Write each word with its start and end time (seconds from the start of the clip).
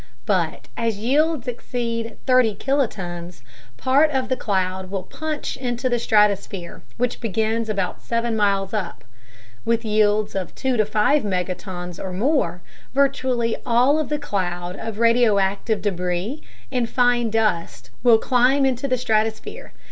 But 0.25 0.67
as 0.75 0.97
yields 0.97 1.47
exceed 1.47 2.17
30 2.25 2.55
kilotons, 2.55 3.43
part 3.77 4.09
of 4.09 4.29
the 4.29 4.35
cloud 4.35 4.89
will 4.89 5.03
punch 5.03 5.57
into 5.57 5.89
the 5.89 5.99
stratosphere, 5.99 6.81
which 6.97 7.21
begins 7.21 7.69
about 7.69 8.01
7 8.01 8.35
miles 8.35 8.73
up. 8.73 9.03
With 9.63 9.85
yields 9.85 10.33
of 10.33 10.55
2 10.55 10.83
5 10.83 11.21
megatons 11.21 12.03
or 12.03 12.13
more, 12.13 12.63
virtually 12.95 13.57
all 13.63 13.99
of 13.99 14.09
the 14.09 14.17
cloud 14.17 14.75
of 14.75 14.97
radioactive 14.97 15.83
debris 15.83 16.41
and 16.71 16.89
fine 16.89 17.29
dust 17.29 17.91
will 18.01 18.17
climb 18.17 18.65
into 18.65 18.87
the 18.87 18.97
stratosphere. 18.97 19.71